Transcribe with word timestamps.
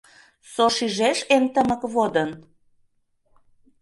Со 0.53 0.65
шижеш 0.75 1.19
эн 1.35 1.45
тымык 1.53 1.81
водын? 1.93 2.31